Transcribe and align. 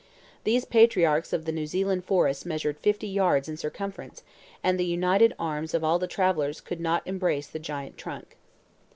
These 0.45 0.65
patriarchs 0.65 1.31
of 1.31 1.45
the 1.45 1.51
New 1.51 1.67
Zealand 1.67 2.05
forest 2.05 2.43
measured 2.43 2.79
fifty 2.79 3.05
yards 3.07 3.47
in 3.47 3.55
circumference, 3.55 4.23
and 4.63 4.79
the 4.79 4.83
united 4.85 5.31
arms 5.37 5.75
of 5.75 5.83
all 5.83 5.99
the 5.99 6.07
travelers 6.07 6.59
could 6.59 6.79
not 6.79 7.03
embrace 7.05 7.45
the 7.45 7.59
giant 7.59 7.99
trunk. 7.99 8.35